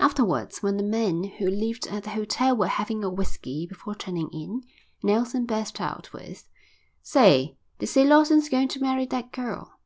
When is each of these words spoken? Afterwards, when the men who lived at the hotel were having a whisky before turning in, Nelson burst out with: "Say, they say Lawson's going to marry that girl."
Afterwards, 0.00 0.64
when 0.64 0.78
the 0.78 0.82
men 0.82 1.22
who 1.22 1.48
lived 1.48 1.86
at 1.86 2.02
the 2.02 2.10
hotel 2.10 2.56
were 2.56 2.66
having 2.66 3.04
a 3.04 3.08
whisky 3.08 3.68
before 3.68 3.94
turning 3.94 4.28
in, 4.30 4.62
Nelson 5.04 5.46
burst 5.46 5.80
out 5.80 6.12
with: 6.12 6.48
"Say, 7.02 7.56
they 7.78 7.86
say 7.86 8.04
Lawson's 8.04 8.48
going 8.48 8.66
to 8.66 8.80
marry 8.82 9.06
that 9.06 9.30
girl." 9.30 9.78